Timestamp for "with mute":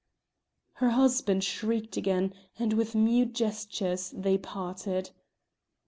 2.73-3.35